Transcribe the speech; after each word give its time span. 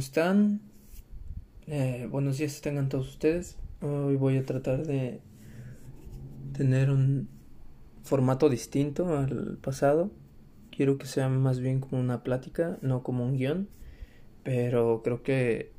Hey, 0.00 0.06
¿cómo 0.06 0.06
están? 0.06 0.60
Eh, 1.66 2.08
buenos 2.10 2.38
días 2.38 2.62
tengan 2.62 2.88
todos 2.88 3.06
ustedes. 3.06 3.58
Hoy 3.82 4.16
voy 4.16 4.38
a 4.38 4.46
tratar 4.46 4.86
de 4.86 5.20
tener 6.56 6.90
un 6.90 7.28
formato 8.02 8.48
distinto 8.48 9.18
al 9.18 9.58
pasado. 9.58 10.10
Quiero 10.74 10.96
que 10.96 11.04
sea 11.04 11.28
más 11.28 11.60
bien 11.60 11.80
como 11.80 12.00
una 12.00 12.22
plática, 12.22 12.78
no 12.80 13.02
como 13.02 13.26
un 13.26 13.36
guion. 13.36 13.68
Pero 14.42 15.02
creo 15.02 15.22
que 15.22 15.70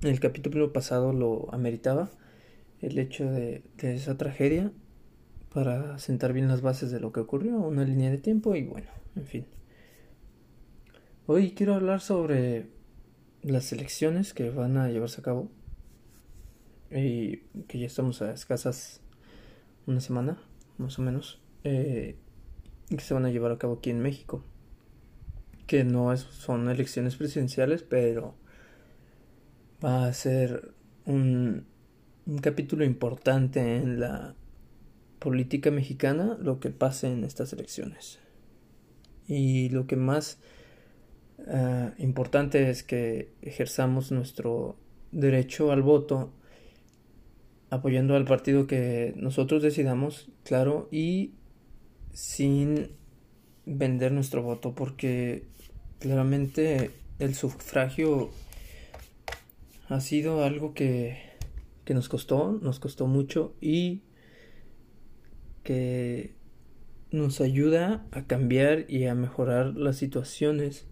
el 0.00 0.20
capítulo 0.20 0.72
pasado 0.72 1.12
lo 1.12 1.52
ameritaba. 1.52 2.10
El 2.80 2.98
hecho 2.98 3.30
de 3.30 3.62
esa 3.82 4.16
tragedia 4.16 4.72
para 5.52 5.98
sentar 5.98 6.32
bien 6.32 6.48
las 6.48 6.62
bases 6.62 6.90
de 6.90 6.98
lo 7.00 7.12
que 7.12 7.20
ocurrió, 7.20 7.58
una 7.58 7.84
línea 7.84 8.10
de 8.10 8.18
tiempo 8.18 8.56
y 8.56 8.64
bueno, 8.64 8.88
en 9.16 9.26
fin. 9.26 9.46
Hoy 11.26 11.50
quiero 11.50 11.74
hablar 11.74 12.00
sobre 12.00 12.73
las 13.44 13.72
elecciones 13.72 14.32
que 14.32 14.50
van 14.50 14.76
a 14.78 14.88
llevarse 14.88 15.20
a 15.20 15.24
cabo 15.24 15.50
y 16.90 17.38
que 17.68 17.78
ya 17.78 17.86
estamos 17.86 18.22
a 18.22 18.32
escasas 18.32 19.00
una 19.86 20.00
semana, 20.00 20.38
más 20.78 20.98
o 20.98 21.02
menos, 21.02 21.40
eh, 21.62 22.16
que 22.88 23.00
se 23.00 23.14
van 23.14 23.26
a 23.26 23.30
llevar 23.30 23.52
a 23.52 23.58
cabo 23.58 23.74
aquí 23.74 23.90
en 23.90 24.00
México. 24.00 24.42
Que 25.66 25.84
no 25.84 26.12
es, 26.12 26.20
son 26.20 26.68
elecciones 26.70 27.16
presidenciales, 27.16 27.82
pero 27.82 28.34
va 29.84 30.06
a 30.06 30.12
ser 30.12 30.72
un, 31.04 31.66
un 32.26 32.38
capítulo 32.38 32.84
importante 32.84 33.76
en 33.76 34.00
la 34.00 34.34
política 35.18 35.70
mexicana 35.70 36.36
lo 36.40 36.60
que 36.60 36.70
pase 36.70 37.12
en 37.12 37.24
estas 37.24 37.52
elecciones. 37.52 38.20
Y 39.26 39.68
lo 39.70 39.86
que 39.86 39.96
más 39.96 40.38
uh, 41.38 41.90
importante 41.98 42.70
es 42.70 42.82
que 42.82 43.32
ejerzamos 43.42 44.12
nuestro 44.12 44.76
derecho 45.12 45.70
al 45.72 45.82
voto 45.82 46.32
apoyando 47.70 48.14
al 48.14 48.24
partido 48.24 48.66
que 48.66 49.14
nosotros 49.16 49.62
decidamos, 49.62 50.30
claro, 50.44 50.88
y 50.92 51.32
sin 52.12 52.90
vender 53.66 54.12
nuestro 54.12 54.42
voto, 54.42 54.74
porque 54.74 55.44
claramente 55.98 56.90
el 57.18 57.34
sufragio 57.34 58.30
ha 59.88 60.00
sido 60.00 60.44
algo 60.44 60.74
que, 60.74 61.18
que 61.84 61.94
nos 61.94 62.08
costó, 62.08 62.52
nos 62.62 62.78
costó 62.78 63.06
mucho 63.06 63.54
y 63.60 64.02
que 65.62 66.34
nos 67.10 67.40
ayuda 67.40 68.06
a 68.12 68.26
cambiar 68.26 68.84
y 68.88 69.06
a 69.06 69.14
mejorar 69.14 69.74
las 69.76 69.96
situaciones 69.96 70.86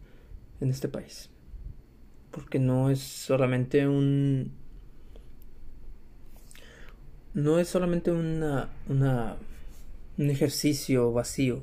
en 0.63 0.71
este 0.71 0.89
país. 0.89 1.31
Porque 2.31 2.59
no 2.59 2.91
es 2.91 3.01
solamente 3.01 3.87
un... 3.87 4.53
No 7.35 7.59
es 7.59 7.69
solamente 7.69 8.11
una, 8.11 8.71
una, 8.89 9.37
un 10.19 10.31
ejercicio 10.31 11.13
vacío, 11.13 11.63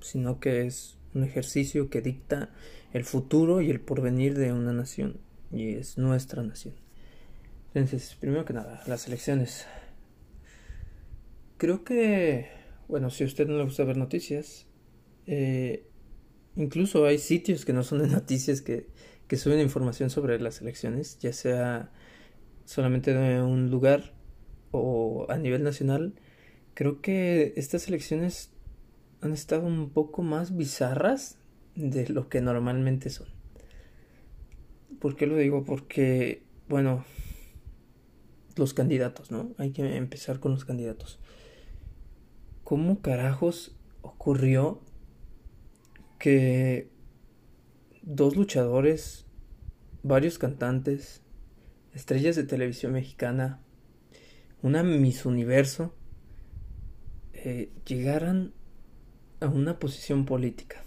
sino 0.00 0.38
que 0.38 0.66
es 0.66 0.96
un 1.14 1.24
ejercicio 1.24 1.90
que 1.90 2.00
dicta 2.00 2.50
el 2.92 3.04
futuro 3.04 3.60
y 3.60 3.70
el 3.70 3.80
porvenir 3.80 4.36
de 4.38 4.52
una 4.52 4.72
nación, 4.72 5.20
y 5.50 5.74
es 5.74 5.98
nuestra 5.98 6.42
nación. 6.42 6.74
Entonces, 7.74 8.16
primero 8.20 8.44
que 8.44 8.52
nada, 8.52 8.82
las 8.86 9.06
elecciones. 9.08 9.66
Creo 11.56 11.84
que, 11.84 12.48
bueno, 12.88 13.10
si 13.10 13.24
a 13.24 13.26
usted 13.26 13.46
no 13.46 13.58
le 13.58 13.64
gusta 13.64 13.84
ver 13.84 13.96
noticias, 13.96 14.66
eh, 15.26 15.89
Incluso 16.56 17.06
hay 17.06 17.18
sitios 17.18 17.64
que 17.64 17.72
no 17.72 17.82
son 17.82 18.00
de 18.00 18.08
noticias 18.08 18.60
que, 18.60 18.86
que 19.28 19.36
suben 19.36 19.60
información 19.60 20.10
sobre 20.10 20.40
las 20.40 20.60
elecciones, 20.60 21.18
ya 21.20 21.32
sea 21.32 21.90
solamente 22.64 23.14
de 23.14 23.42
un 23.42 23.70
lugar 23.70 24.12
o 24.70 25.26
a 25.28 25.38
nivel 25.38 25.62
nacional. 25.62 26.14
Creo 26.74 27.00
que 27.00 27.52
estas 27.56 27.88
elecciones 27.88 28.50
han 29.20 29.32
estado 29.32 29.66
un 29.66 29.90
poco 29.90 30.22
más 30.22 30.56
bizarras 30.56 31.36
de 31.74 32.08
lo 32.08 32.28
que 32.28 32.40
normalmente 32.40 33.10
son. 33.10 33.28
¿Por 34.98 35.16
qué 35.16 35.26
lo 35.26 35.36
digo? 35.36 35.64
Porque, 35.64 36.42
bueno, 36.68 37.04
los 38.56 38.74
candidatos, 38.74 39.30
¿no? 39.30 39.52
Hay 39.58 39.70
que 39.70 39.96
empezar 39.96 40.40
con 40.40 40.52
los 40.52 40.64
candidatos. 40.64 41.18
¿Cómo 42.64 43.00
carajos 43.00 43.76
ocurrió 44.02 44.80
que 46.20 46.88
dos 48.02 48.36
luchadores, 48.36 49.26
varios 50.04 50.38
cantantes, 50.38 51.22
estrellas 51.92 52.36
de 52.36 52.44
televisión 52.44 52.92
mexicana, 52.92 53.58
una 54.62 54.84
Miss 54.84 55.26
Universo, 55.26 55.92
eh, 57.32 57.72
llegaran 57.84 58.52
a 59.40 59.46
una 59.48 59.80
posición 59.80 60.24
política. 60.24 60.84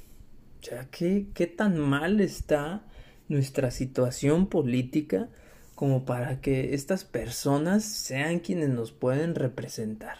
O 0.62 0.64
sea, 0.64 0.88
¿qué, 0.90 1.28
¿qué 1.34 1.48
tan 1.48 1.78
mal 1.78 2.22
está 2.22 2.86
nuestra 3.28 3.72
situación 3.72 4.48
política 4.48 5.28
como 5.76 6.06
para 6.06 6.40
que 6.40 6.74
estas 6.74 7.04
personas 7.04 7.84
sean 7.84 8.40
quienes 8.40 8.70
nos 8.70 8.94
pueden 8.94 9.36
representar? 9.36 10.18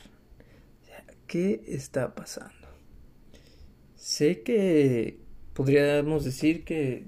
¿qué 1.34 1.64
está 1.68 2.14
pasando? 2.14 2.63
Sé 4.04 4.42
que 4.42 5.18
podríamos 5.54 6.26
decir 6.26 6.66
que 6.66 7.06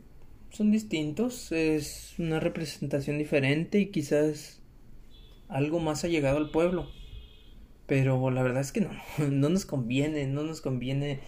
son 0.49 0.71
distintos, 0.71 1.51
es 1.51 2.15
una 2.17 2.39
representación 2.39 3.17
diferente 3.17 3.79
y 3.79 3.87
quizás 3.87 4.61
algo 5.49 5.81
más 5.81 6.05
allegado 6.05 6.37
al 6.37 6.51
pueblo. 6.51 6.87
Pero 7.85 8.31
la 8.31 8.41
verdad 8.43 8.61
es 8.61 8.71
que 8.71 8.79
no, 8.79 8.91
no 9.29 9.49
nos 9.49 9.65
conviene, 9.65 10.25
no 10.27 10.43
nos 10.43 10.61
conviene 10.61 11.19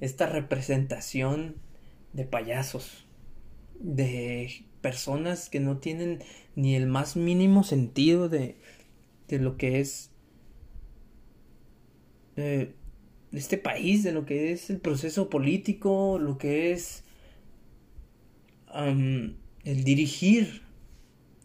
esta 0.00 0.26
representación 0.26 1.56
de 2.12 2.24
payasos, 2.24 3.08
de 3.80 4.64
personas 4.80 5.50
que 5.50 5.58
no 5.58 5.78
tienen 5.78 6.22
ni 6.54 6.76
el 6.76 6.86
más 6.86 7.16
mínimo 7.16 7.64
sentido 7.64 8.28
de, 8.28 8.54
de 9.26 9.40
lo 9.40 9.56
que 9.56 9.80
es 9.80 10.12
eh, 12.36 12.76
este 13.38 13.58
país, 13.58 14.02
de 14.02 14.12
lo 14.12 14.24
que 14.24 14.52
es 14.52 14.70
el 14.70 14.78
proceso 14.78 15.30
político, 15.30 16.18
lo 16.18 16.38
que 16.38 16.72
es 16.72 17.04
el 18.74 19.84
dirigir 19.84 20.62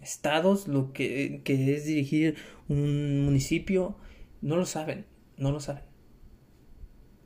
estados, 0.01 0.67
lo 0.67 0.91
que, 0.93 1.41
que 1.43 1.75
es 1.75 1.85
dirigir 1.85 2.35
un 2.67 3.25
municipio, 3.25 3.97
no 4.41 4.57
lo 4.57 4.65
saben, 4.65 5.05
no 5.37 5.51
lo 5.51 5.59
saben. 5.59 5.83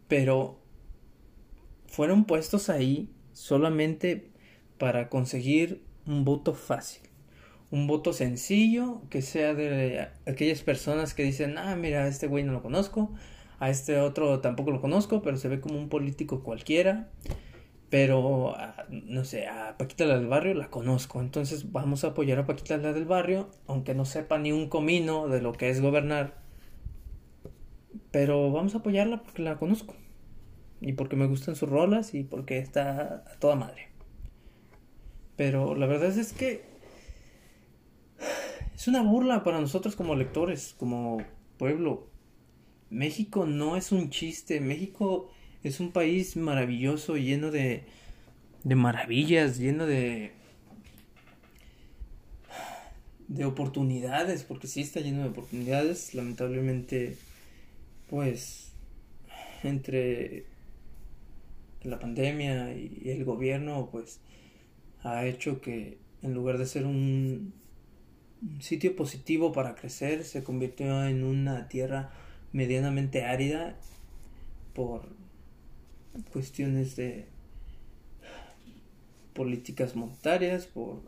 Pero 0.08 0.62
fueron 1.88 2.26
puestos 2.26 2.70
ahí 2.70 3.10
solamente 3.34 4.30
para 4.78 5.10
conseguir 5.10 5.84
un 6.06 6.26
voto 6.26 6.54
fácil, 6.54 7.02
un 7.72 7.88
voto 7.88 8.14
sencillo 8.14 9.02
que 9.10 9.22
sea 9.22 9.54
de 9.54 10.08
aquellas 10.28 10.62
personas 10.62 11.14
que 11.14 11.24
dicen, 11.24 11.58
ah, 11.58 11.76
mira, 11.76 12.08
este 12.08 12.28
güey 12.28 12.44
no 12.44 12.52
lo 12.52 12.62
conozco, 12.62 13.14
a 13.60 13.70
este 13.70 14.00
otro 14.00 14.40
tampoco 14.42 14.72
lo 14.72 14.82
conozco, 14.82 15.22
pero 15.22 15.38
se 15.38 15.48
ve 15.48 15.60
como 15.62 15.78
un 15.78 15.90
político 15.90 16.44
cualquiera. 16.44 17.10
Pero, 17.90 18.56
ah, 18.58 18.86
no 18.90 19.24
sé, 19.26 19.48
a 19.48 19.78
Paquita 19.78 20.06
la 20.06 20.18
del 20.18 20.28
barrio 20.28 20.54
la 20.54 20.70
conozco. 20.70 21.22
Entonces 21.22 21.72
vamos 21.72 22.04
a 22.04 22.08
apoyar 22.08 22.40
a 22.40 22.46
Paquita 22.46 22.78
la 22.78 22.94
del 22.94 23.06
barrio, 23.06 23.50
aunque 23.68 23.94
no 23.94 24.06
sepa 24.06 24.38
ni 24.38 24.52
un 24.52 24.70
comino 24.70 25.28
de 25.28 25.42
lo 25.42 25.54
que 25.54 25.70
es 25.70 25.82
gobernar. 25.82 26.42
Pero 28.12 28.52
vamos 28.52 28.76
a 28.76 28.80
apoyarla 28.80 29.22
porque 29.24 29.44
la 29.44 29.58
conozco. 29.58 29.96
Y 30.82 30.94
porque 30.94 31.16
me 31.16 31.28
gustan 31.28 31.56
sus 31.56 31.70
rolas 31.70 32.14
y 32.14 32.24
porque 32.24 32.58
está 32.58 33.24
a 33.32 33.40
toda 33.40 33.56
madre. 33.56 33.90
Pero 35.36 35.76
la 35.76 35.86
verdad 35.86 36.18
es 36.18 36.34
que 36.34 36.64
es 38.74 38.88
una 38.88 39.04
burla 39.04 39.44
para 39.44 39.60
nosotros 39.62 39.96
como 39.96 40.16
lectores, 40.16 40.76
como 40.78 41.18
pueblo, 41.58 42.10
México 42.90 43.46
no 43.46 43.78
es 43.78 43.92
un 43.92 44.10
chiste, 44.10 44.60
México 44.62 45.32
es 45.64 45.80
un 45.80 45.92
país 45.92 46.36
maravilloso, 46.38 47.18
lleno 47.18 47.52
de, 47.52 47.84
de 48.64 48.76
maravillas, 48.76 49.58
lleno 49.58 49.86
de, 49.86 50.32
de 53.28 53.46
oportunidades, 53.46 54.44
porque 54.44 54.68
sí 54.68 54.82
está 54.82 55.00
lleno 55.00 55.24
de 55.24 55.30
oportunidades, 55.30 56.14
lamentablemente, 56.14 57.18
pues, 58.10 58.72
entre 59.64 60.46
la 61.84 62.00
pandemia 62.00 62.76
y 62.76 63.10
el 63.10 63.26
gobierno, 63.26 63.90
pues, 63.92 64.20
ha 65.04 65.26
hecho 65.26 65.62
que 65.62 65.98
en 66.22 66.34
lugar 66.34 66.58
de 66.58 66.66
ser 66.66 66.86
un, 66.86 67.54
un 68.42 68.62
sitio 68.62 68.96
positivo 68.96 69.52
para 69.52 69.76
crecer, 69.76 70.24
se 70.24 70.44
convirtió 70.44 71.06
en 71.06 71.24
una 71.24 71.68
tierra 71.68 72.12
medianamente 72.56 73.26
árida 73.26 73.76
por 74.74 75.10
cuestiones 76.32 76.96
de 76.96 77.28
políticas 79.34 79.98
monetarias, 79.98 80.66
por, 80.66 81.02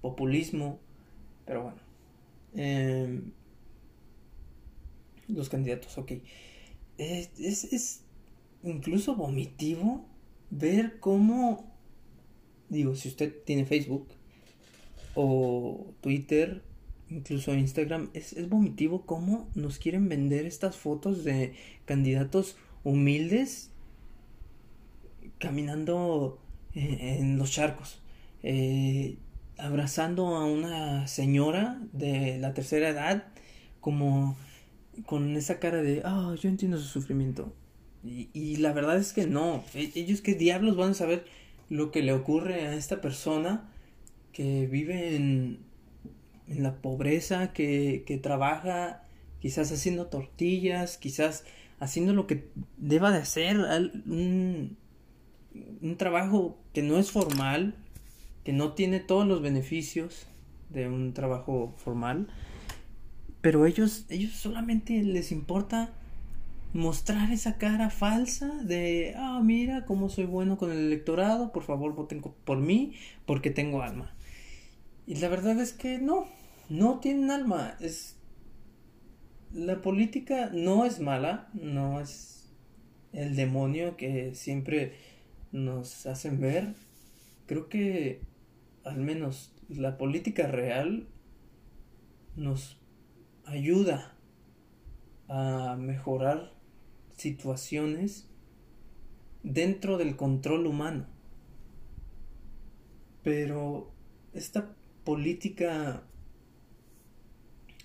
populismo, 0.00 0.80
pero 1.44 1.64
bueno. 1.64 1.78
Em, 2.54 3.32
los 5.28 5.50
candidatos, 5.50 5.98
ok. 5.98 6.12
Es, 6.96 7.30
es, 7.38 8.00
incluso 8.62 9.14
vomitivo 9.14 10.06
ver 10.48 11.00
cómo, 11.00 11.70
digo, 12.70 12.96
si 12.96 13.08
usted 13.08 13.44
tiene 13.44 13.66
Facebook 13.66 14.08
o 15.14 15.92
Twitter, 16.00 16.62
incluso 17.10 17.54
Instagram, 17.54 18.10
es, 18.14 18.32
es 18.32 18.48
vomitivo 18.48 19.06
cómo 19.06 19.48
nos 19.54 19.78
quieren 19.78 20.08
vender 20.08 20.46
estas 20.46 20.76
fotos 20.76 21.24
de 21.24 21.54
candidatos 21.84 22.56
humildes 22.84 23.70
caminando 25.38 26.38
eh, 26.74 27.18
en 27.20 27.38
los 27.38 27.50
charcos, 27.52 28.00
eh, 28.42 29.16
abrazando 29.56 30.36
a 30.36 30.44
una 30.44 31.06
señora 31.06 31.80
de 31.92 32.38
la 32.38 32.54
tercera 32.54 32.88
edad, 32.88 33.26
como 33.80 34.36
con 35.06 35.36
esa 35.36 35.58
cara 35.60 35.82
de, 35.82 36.02
ah, 36.04 36.34
yo 36.40 36.48
entiendo 36.48 36.78
su 36.78 36.88
sufrimiento. 36.88 37.54
Y, 38.04 38.28
y, 38.32 38.56
la 38.56 38.72
verdad 38.72 38.96
es 38.96 39.12
que 39.12 39.26
no, 39.26 39.64
e, 39.74 39.90
ellos 39.94 40.20
qué 40.20 40.34
diablos 40.34 40.76
van 40.76 40.90
a 40.90 40.94
saber 40.94 41.24
lo 41.68 41.90
que 41.90 42.02
le 42.02 42.12
ocurre 42.12 42.66
a 42.66 42.74
esta 42.74 43.00
persona 43.00 43.68
que 44.32 44.66
vive 44.66 45.16
en, 45.16 45.58
en 46.48 46.62
la 46.62 46.76
pobreza, 46.76 47.52
que, 47.52 48.04
que 48.06 48.18
trabaja 48.18 49.02
quizás 49.40 49.70
haciendo 49.72 50.06
tortillas, 50.06 50.98
quizás 50.98 51.44
haciendo 51.80 52.12
lo 52.12 52.26
que 52.26 52.48
deba 52.76 53.10
de 53.10 53.18
hacer, 53.18 53.58
un, 54.06 54.76
un 55.82 55.96
trabajo 55.96 56.58
que 56.72 56.82
no 56.82 56.98
es 56.98 57.10
formal, 57.10 57.74
que 58.44 58.52
no 58.52 58.72
tiene 58.72 59.00
todos 59.00 59.26
los 59.26 59.42
beneficios 59.42 60.26
de 60.70 60.88
un 60.88 61.12
trabajo 61.14 61.74
formal, 61.76 62.28
pero 63.40 63.66
ellos, 63.66 64.06
ellos 64.08 64.32
solamente 64.32 65.02
les 65.02 65.30
importa 65.32 65.92
mostrar 66.72 67.32
esa 67.32 67.56
cara 67.56 67.88
falsa 67.90 68.48
de, 68.62 69.14
ah, 69.16 69.40
mira 69.42 69.86
cómo 69.86 70.08
soy 70.08 70.26
bueno 70.26 70.58
con 70.58 70.70
el 70.70 70.78
electorado, 70.78 71.52
por 71.52 71.62
favor 71.62 71.94
voten 71.94 72.20
por 72.20 72.58
mí 72.58 72.94
porque 73.26 73.50
tengo 73.50 73.82
alma. 73.82 74.12
Y 75.06 75.14
la 75.16 75.28
verdad 75.28 75.58
es 75.60 75.72
que 75.72 75.98
no, 75.98 76.26
no 76.68 77.00
tienen 77.00 77.30
alma. 77.30 77.76
Es 77.80 78.18
la 79.52 79.80
política 79.80 80.50
no 80.52 80.84
es 80.84 81.00
mala, 81.00 81.48
no 81.54 82.00
es 82.00 82.50
el 83.12 83.34
demonio 83.34 83.96
que 83.96 84.34
siempre 84.34 84.94
nos 85.52 86.06
hacen 86.06 86.40
ver. 86.40 86.74
Creo 87.46 87.68
que 87.68 88.20
al 88.84 88.98
menos 88.98 89.54
la 89.68 89.96
política 89.96 90.46
real 90.46 91.08
nos 92.36 92.78
ayuda 93.44 94.14
a 95.28 95.76
mejorar 95.78 96.52
situaciones 97.16 98.28
dentro 99.42 99.98
del 99.98 100.16
control 100.16 100.66
humano. 100.66 101.06
Pero 103.22 103.92
esta 104.34 104.74
política 105.04 106.02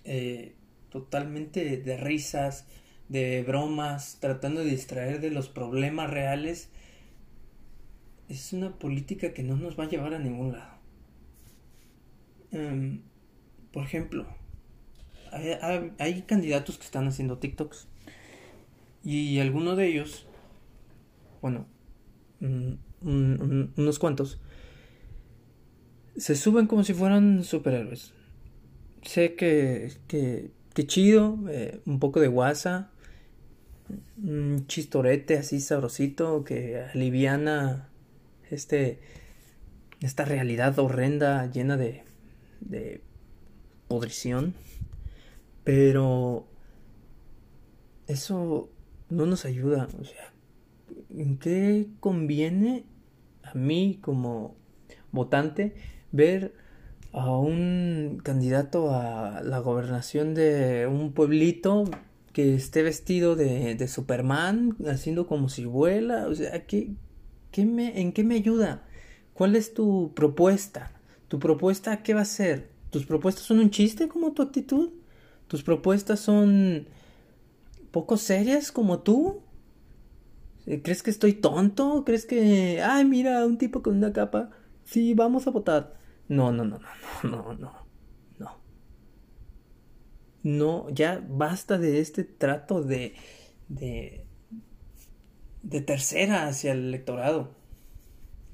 eh, 0.06 0.56
totalmente 0.90 1.78
de 1.78 1.98
risas, 1.98 2.68
de 3.10 3.44
bromas, 3.44 4.18
tratando 4.20 4.64
de 4.64 4.72
distraer 4.72 5.22
de 5.22 5.32
los 5.32 5.50
problemas 5.50 6.10
reales, 6.10 6.70
es 8.30 8.54
una 8.54 8.78
política 8.78 9.34
que 9.34 9.44
no 9.44 9.56
nos 9.56 9.80
va 9.80 9.86
a 9.86 9.90
llevar 9.90 10.14
a 10.14 10.20
ningún 10.20 10.54
lado. 10.54 10.74
Em, 12.52 13.02
por 13.72 13.84
ejemplo, 13.84 14.28
hay, 15.32 16.22
candidatos 16.24 16.78
que 16.78 16.86
están 16.86 17.08
haciendo 17.08 17.40
TikToks 17.40 17.88
y 19.04 19.40
algunos 19.40 19.78
de 19.78 19.88
ellos, 19.88 20.28
bueno, 21.42 21.66
mm, 22.40 22.74
unos 23.02 24.00
cuantos, 24.00 24.40
se 26.16 26.36
suben 26.36 26.68
como 26.68 26.84
si 26.84 26.94
fueran 26.94 27.44
superhéroes. 27.44 28.14
Sé 29.06 29.36
que, 29.36 29.92
que, 30.08 30.52
que 30.74 30.88
chido, 30.88 31.38
eh, 31.50 31.82
un 31.86 32.00
poco 32.00 32.20
de 32.20 32.28
guasa, 32.28 32.90
un 34.22 34.66
chistorete 34.68 35.38
así 35.38 35.60
sabrosito 35.60 36.44
que 36.44 36.82
aliviana 36.94 37.90
este, 38.50 39.00
esta 40.02 40.26
realidad 40.26 40.78
horrenda 40.80 41.48
llena 41.48 41.78
de, 41.78 42.04
de 42.62 43.02
podrición. 43.88 44.54
Pero 45.64 46.48
eso 48.08 48.70
no 49.10 49.26
nos 49.26 49.46
ayuda. 49.46 49.88
O 50.00 50.04
sea, 50.04 50.34
¿en 51.16 51.38
qué 51.38 51.88
conviene 52.00 52.86
a 53.44 53.54
mí 53.54 54.00
como 54.02 54.56
votante 55.12 55.76
ver 56.12 56.54
a 57.14 57.32
un 57.38 58.20
candidato 58.24 58.94
a 58.94 59.42
la 59.44 59.60
gobernación 59.60 60.34
de 60.34 60.88
un 60.88 61.14
pueblito 61.14 61.86
que 62.34 62.56
esté 62.56 62.84
vestido 62.84 63.36
de, 63.36 63.76
de 63.76 63.88
Superman, 63.88 64.76
haciendo 64.88 65.28
como 65.28 65.50
si 65.50 65.66
vuela? 65.66 66.28
O 66.28 66.36
sea, 66.36 66.66
¿qué, 66.66 66.92
¿En 67.56 68.14
qué 68.14 68.24
me 68.24 68.36
ayuda? 68.36 68.84
¿Cuál 69.34 69.56
es 69.56 69.74
tu 69.74 70.12
propuesta? 70.16 70.92
¿Tu 71.28 71.40
propuesta 71.40 72.04
qué 72.04 72.14
va 72.14 72.22
a 72.22 72.26
ser? 72.26 72.70
¿Tus 72.90 73.06
propuestas 73.06 73.46
son 73.46 73.60
un 73.60 73.70
chiste 73.70 74.08
como 74.08 74.34
tu 74.34 74.42
actitud? 74.42 74.90
¿Tus 75.48 75.64
propuestas 75.64 76.20
son 76.20 76.88
poco 77.92 78.18
serias 78.18 78.72
como 78.72 79.00
tú? 79.00 79.42
Eh, 80.66 80.82
¿Crees 80.82 81.04
que 81.04 81.12
estoy 81.12 81.34
tonto? 81.34 82.04
¿Crees 82.06 82.26
que, 82.26 82.82
ay, 82.82 83.06
mira, 83.06 83.46
un 83.46 83.58
tipo 83.58 83.84
con 83.84 83.98
una 83.98 84.14
capa? 84.14 84.50
Sí, 84.84 85.14
vamos 85.14 85.48
a 85.48 85.52
votar. 85.52 86.03
No, 86.28 86.52
no, 86.52 86.66
no, 86.66 86.80
no, 86.80 87.30
no, 87.30 87.54
no, 87.54 87.88
no. 88.40 88.62
No, 90.44 90.90
ya 90.90 91.24
basta 91.28 91.78
de 91.78 92.00
este 92.00 92.24
trato 92.24 92.82
de, 92.82 93.14
de, 93.70 94.26
de 95.62 95.82
tercera 95.82 96.48
hacia 96.48 96.74
el 96.74 96.88
electorado. 96.88 97.56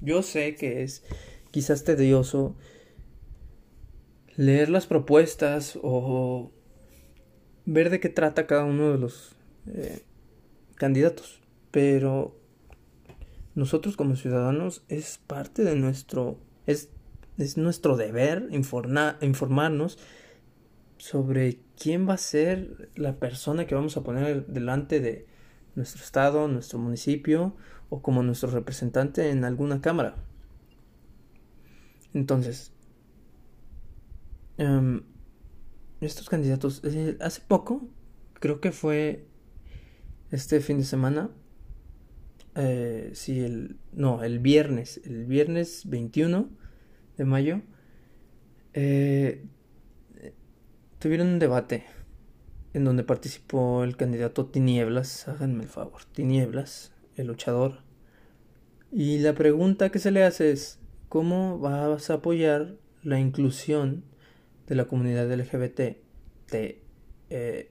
Yo 0.00 0.22
sé 0.22 0.54
que 0.54 0.82
es 0.82 1.04
quizás 1.50 1.84
tedioso 1.84 2.56
leer 4.36 4.70
las 4.70 4.86
propuestas 4.86 5.78
o 5.82 6.52
ver 7.66 7.90
de 7.90 8.00
qué 8.00 8.08
trata 8.08 8.46
cada 8.46 8.64
uno 8.64 8.92
de 8.92 8.98
los 8.98 9.36
eh, 9.66 10.02
candidatos, 10.76 11.40
pero 11.70 12.40
nosotros 13.54 13.96
como 13.96 14.16
ciudadanos 14.16 14.84
es 14.88 15.18
parte 15.26 15.62
de 15.62 15.76
nuestro 15.76 16.38
es, 16.66 16.88
es 17.40 17.56
nuestro 17.56 17.96
deber 17.96 18.48
informarnos 18.50 19.98
sobre 20.98 21.60
quién 21.78 22.08
va 22.08 22.14
a 22.14 22.18
ser 22.18 22.90
la 22.94 23.18
persona 23.18 23.66
que 23.66 23.74
vamos 23.74 23.96
a 23.96 24.02
poner 24.02 24.46
delante 24.46 25.00
de 25.00 25.26
nuestro 25.74 26.02
estado, 26.02 26.46
nuestro 26.48 26.78
municipio 26.78 27.56
o 27.88 28.02
como 28.02 28.22
nuestro 28.22 28.50
representante 28.50 29.30
en 29.30 29.44
alguna 29.44 29.80
cámara. 29.80 30.16
Entonces, 32.12 32.72
em, 34.58 35.02
estos 36.00 36.28
candidatos, 36.28 36.82
hace 37.20 37.40
poco, 37.48 37.88
creo 38.34 38.60
que 38.60 38.72
fue 38.72 39.26
este 40.30 40.60
fin 40.60 40.78
de 40.78 40.84
semana, 40.84 41.30
eh, 42.56 43.10
sí, 43.14 43.40
el, 43.40 43.78
no, 43.92 44.22
el 44.22 44.38
viernes, 44.40 45.00
el 45.04 45.24
viernes 45.24 45.88
21 45.88 46.59
de 47.20 47.26
mayo, 47.26 47.60
eh, 48.72 49.44
tuvieron 50.98 51.28
un 51.28 51.38
debate 51.38 51.84
en 52.72 52.84
donde 52.84 53.04
participó 53.04 53.84
el 53.84 53.98
candidato 53.98 54.46
Tinieblas, 54.46 55.28
háganme 55.28 55.64
el 55.64 55.68
favor, 55.68 56.02
Tinieblas, 56.14 56.92
el 57.16 57.26
luchador. 57.26 57.82
Y 58.90 59.18
la 59.18 59.34
pregunta 59.34 59.90
que 59.90 59.98
se 59.98 60.10
le 60.10 60.24
hace 60.24 60.50
es, 60.50 60.78
¿cómo 61.10 61.58
vas 61.58 62.08
a 62.08 62.14
apoyar 62.14 62.76
la 63.02 63.20
inclusión 63.20 64.02
de 64.66 64.76
la 64.76 64.86
comunidad 64.86 65.30
LGBT? 65.30 65.98
Eh, 67.28 67.70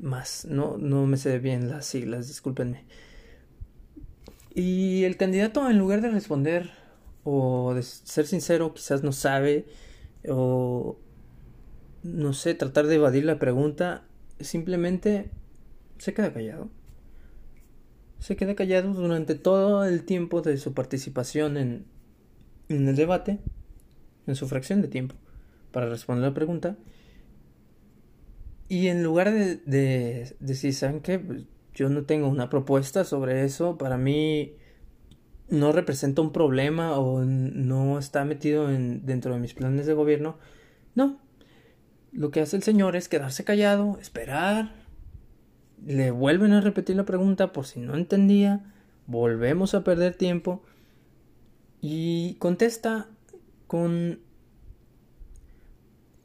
más, 0.00 0.44
no, 0.44 0.78
no 0.78 1.06
me 1.06 1.16
sé 1.16 1.40
bien 1.40 1.68
las 1.68 1.86
siglas, 1.86 2.28
discúlpenme. 2.28 2.84
Y 4.54 5.02
el 5.02 5.16
candidato, 5.16 5.68
en 5.68 5.76
lugar 5.76 6.02
de 6.02 6.10
responder 6.10 6.85
o 7.28 7.74
de 7.74 7.82
ser 7.82 8.24
sincero, 8.24 8.72
quizás 8.72 9.02
no 9.02 9.10
sabe, 9.10 9.66
o 10.28 10.96
no 12.04 12.32
sé, 12.32 12.54
tratar 12.54 12.86
de 12.86 12.94
evadir 12.94 13.24
la 13.24 13.40
pregunta, 13.40 14.04
simplemente 14.38 15.30
se 15.98 16.14
queda 16.14 16.32
callado. 16.32 16.70
Se 18.20 18.36
queda 18.36 18.54
callado 18.54 18.94
durante 18.94 19.34
todo 19.34 19.84
el 19.84 20.04
tiempo 20.04 20.40
de 20.40 20.56
su 20.56 20.72
participación 20.72 21.56
en, 21.56 21.86
en 22.68 22.86
el 22.86 22.94
debate, 22.94 23.40
en 24.28 24.36
su 24.36 24.46
fracción 24.46 24.80
de 24.80 24.86
tiempo, 24.86 25.16
para 25.72 25.88
responder 25.88 26.28
la 26.28 26.34
pregunta. 26.34 26.76
Y 28.68 28.86
en 28.86 29.02
lugar 29.02 29.32
de, 29.32 29.56
de 29.56 30.36
decir, 30.38 30.74
¿saben 30.74 31.02
yo 31.74 31.88
no 31.88 32.04
tengo 32.04 32.28
una 32.28 32.48
propuesta 32.50 33.04
sobre 33.04 33.44
eso, 33.44 33.78
para 33.78 33.98
mí 33.98 34.54
no 35.48 35.72
representa 35.72 36.22
un 36.22 36.32
problema 36.32 36.98
o 36.98 37.22
no 37.24 37.98
está 37.98 38.24
metido 38.24 38.70
en, 38.70 39.06
dentro 39.06 39.32
de 39.34 39.40
mis 39.40 39.54
planes 39.54 39.86
de 39.86 39.94
gobierno. 39.94 40.38
No. 40.94 41.20
Lo 42.12 42.30
que 42.30 42.40
hace 42.40 42.56
el 42.56 42.62
señor 42.62 42.96
es 42.96 43.08
quedarse 43.08 43.44
callado, 43.44 43.98
esperar. 44.00 44.74
Le 45.84 46.10
vuelven 46.10 46.52
a 46.52 46.60
repetir 46.60 46.96
la 46.96 47.04
pregunta 47.04 47.52
por 47.52 47.66
si 47.66 47.80
no 47.80 47.94
entendía. 47.94 48.72
Volvemos 49.06 49.74
a 49.74 49.84
perder 49.84 50.16
tiempo. 50.16 50.62
Y 51.80 52.34
contesta 52.34 53.08
con 53.66 54.20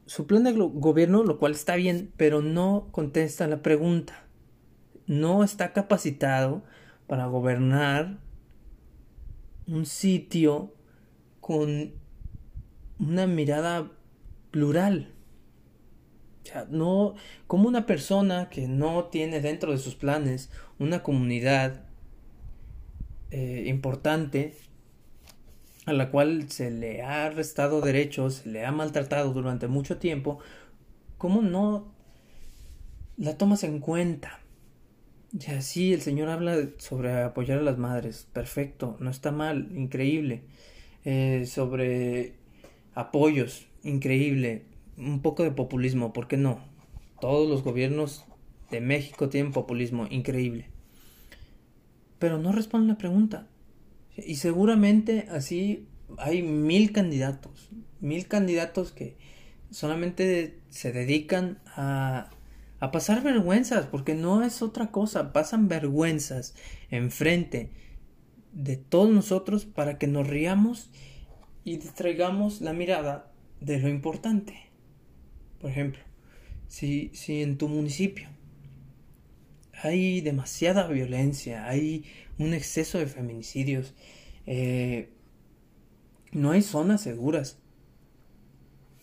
su 0.06 0.26
plan 0.26 0.44
de 0.44 0.54
gobierno, 0.54 1.24
lo 1.24 1.38
cual 1.38 1.52
está 1.52 1.76
bien, 1.76 2.12
pero 2.18 2.42
no 2.42 2.88
contesta 2.92 3.48
la 3.48 3.62
pregunta. 3.62 4.26
No 5.06 5.44
está 5.44 5.74
capacitado 5.74 6.64
para 7.08 7.28
gobernar 7.28 8.20
un 9.72 9.86
sitio 9.86 10.74
con 11.40 11.94
una 13.00 13.28
mirada 13.28 13.92
plural. 14.52 15.14
O 16.44 16.46
sea, 16.46 16.68
no 16.70 17.16
como 17.48 17.68
una 17.68 17.86
persona 17.86 18.50
que 18.50 18.68
no 18.68 19.06
tiene 19.06 19.42
dentro 19.42 19.72
de 19.72 19.78
sus 19.78 19.96
planes 19.96 20.50
una 20.80 21.04
comunidad 21.04 21.86
eh, 23.30 23.66
importante 23.68 24.56
a 25.86 25.94
la 25.94 26.12
cual 26.12 26.50
se 26.50 26.70
le 26.70 27.02
ha 27.02 27.30
restado 27.30 27.82
derechos, 27.82 28.36
se 28.36 28.50
le 28.50 28.66
ha 28.66 28.72
maltratado 28.72 29.34
durante 29.34 29.68
mucho 29.68 29.98
tiempo, 29.98 30.40
¿cómo 31.18 31.42
no 31.42 31.92
la 33.18 33.38
tomas 33.38 33.64
en 33.64 33.80
cuenta? 33.80 34.41
Ya 35.34 35.62
sí, 35.62 35.94
el 35.94 36.02
Señor 36.02 36.28
habla 36.28 36.58
sobre 36.78 37.22
apoyar 37.22 37.60
a 37.60 37.64
las 37.64 37.78
madres. 37.78 38.28
Perfecto, 38.34 38.98
no 39.00 39.10
está 39.10 39.32
mal, 39.32 39.70
increíble. 39.74 40.44
Eh, 41.06 41.46
sobre 41.48 42.36
apoyos, 42.94 43.68
increíble. 43.84 44.66
Un 44.98 45.22
poco 45.22 45.44
de 45.44 45.52
populismo, 45.52 46.12
¿por 46.12 46.28
qué 46.28 46.36
no? 46.36 46.60
Todos 47.22 47.50
los 47.50 47.64
gobiernos 47.64 48.26
de 48.72 48.82
México 48.82 49.30
tienen 49.30 49.54
populismo, 49.54 50.06
increíble. 50.10 50.68
Pero 52.20 52.38
no 52.38 52.52
responden 52.52 52.90
la 52.90 52.98
pregunta. 52.98 53.48
Y 54.18 54.36
seguramente 54.36 55.28
así 55.32 55.88
hay 56.18 56.42
mil 56.42 56.92
candidatos, 56.92 57.70
mil 58.02 58.28
candidatos 58.28 58.92
que 58.92 59.16
solamente 59.70 60.60
se 60.70 60.92
dedican 60.92 61.60
a 61.68 62.30
a 62.82 62.92
pasar 62.92 63.22
vergüenzas, 63.22 63.86
porque 63.86 64.16
no 64.16 64.44
es 64.44 64.64
otra 64.64 64.92
cosa, 64.92 65.32
pasan 65.34 65.68
vergüenzas 65.68 66.56
enfrente 66.90 67.70
de 68.52 68.76
todos 68.76 69.12
nosotros 69.12 69.66
para 69.66 70.00
que 70.00 70.08
nos 70.08 70.28
riamos 70.28 70.90
y 71.64 71.78
distraigamos 71.78 72.60
la 72.60 72.74
mirada 72.74 73.32
de 73.60 73.80
lo 73.80 73.88
importante. 73.88 74.72
Por 75.60 75.70
ejemplo, 75.70 76.02
si, 76.68 77.12
si 77.14 77.44
en 77.44 77.60
tu 77.60 77.70
municipio 77.70 78.30
hay 79.74 80.22
demasiada 80.22 80.88
violencia, 80.88 81.68
hay 81.68 82.06
un 82.40 82.56
exceso 82.56 82.98
de 82.98 83.06
feminicidios, 83.06 83.94
eh, 84.48 85.14
no 86.32 86.50
hay 86.50 86.64
zonas 86.64 87.02
seguras. 87.02 87.60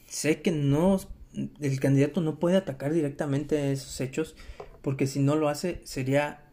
Sé 0.06 0.42
que 0.42 0.50
no 0.50 0.98
el 1.34 1.80
candidato 1.80 2.20
no 2.20 2.38
puede 2.38 2.56
atacar 2.56 2.92
directamente 2.92 3.72
esos 3.72 4.00
hechos 4.00 4.34
porque 4.82 5.06
si 5.06 5.20
no 5.20 5.36
lo 5.36 5.48
hace 5.48 5.80
sería 5.84 6.44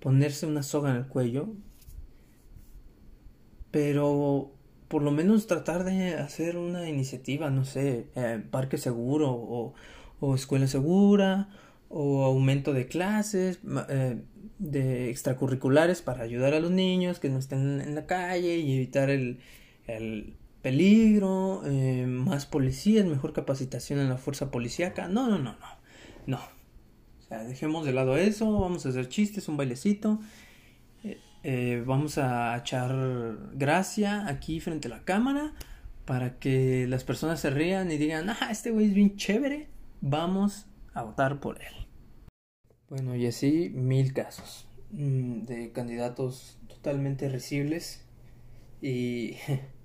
ponerse 0.00 0.46
una 0.46 0.62
soga 0.62 0.90
en 0.90 0.96
el 0.96 1.06
cuello. 1.06 1.48
Pero 3.72 4.52
por 4.86 5.02
lo 5.02 5.10
menos 5.10 5.48
tratar 5.48 5.82
de 5.84 6.14
hacer 6.14 6.56
una 6.56 6.88
iniciativa 6.88 7.50
no 7.50 7.64
sé 7.64 8.06
eh, 8.14 8.40
parque 8.50 8.78
seguro 8.78 9.32
o, 9.32 9.74
o, 10.20 10.34
escuela 10.36 10.68
segura 10.68 11.48
o 11.88 12.24
aumento 12.24 12.72
de 12.72 12.86
clases 12.86 13.58
eh, 13.88 14.22
de 14.60 15.10
extracurriculares 15.10 16.02
para 16.02 16.22
ayudar 16.22 16.54
a 16.54 16.60
los 16.60 16.70
niños 16.70 17.18
que 17.18 17.30
no 17.30 17.38
estén 17.38 17.80
en 17.80 17.96
la 17.96 18.06
calle 18.06 18.58
y 18.58 18.76
evitar 18.76 19.10
el, 19.10 19.40
el 19.88 20.36
peligro, 20.64 21.60
eh, 21.66 22.06
más 22.06 22.46
policías, 22.46 23.04
mejor 23.04 23.34
capacitación 23.34 23.98
en 23.98 24.08
la 24.08 24.16
fuerza 24.16 24.50
policíaca. 24.50 25.08
No, 25.08 25.28
no, 25.28 25.38
no, 25.38 25.52
no. 25.52 25.66
No. 26.26 26.38
O 26.38 27.22
sea, 27.28 27.44
dejemos 27.44 27.84
de 27.84 27.92
lado 27.92 28.16
eso, 28.16 28.50
vamos 28.58 28.86
a 28.86 28.88
hacer 28.88 29.10
chistes, 29.10 29.46
un 29.48 29.58
bailecito. 29.58 30.20
Eh, 31.04 31.20
eh, 31.42 31.84
vamos 31.86 32.16
a 32.16 32.56
echar 32.56 33.36
gracia 33.52 34.26
aquí 34.26 34.58
frente 34.58 34.88
a 34.88 34.92
la 34.92 35.04
cámara 35.04 35.52
para 36.06 36.38
que 36.38 36.86
las 36.88 37.04
personas 37.04 37.40
se 37.40 37.50
rían 37.50 37.92
y 37.92 37.98
digan, 37.98 38.30
ah, 38.30 38.48
este 38.50 38.70
güey 38.70 38.86
es 38.86 38.94
bien 38.94 39.16
chévere, 39.16 39.68
vamos 40.00 40.64
a 40.94 41.02
votar 41.02 41.40
por 41.40 41.60
él. 41.60 41.74
Bueno, 42.88 43.14
y 43.14 43.26
así 43.26 43.68
mil 43.68 44.14
casos 44.14 44.66
mm, 44.92 45.42
de 45.42 45.72
candidatos 45.72 46.58
totalmente 46.68 47.28
risibles 47.28 48.06
y 48.80 49.36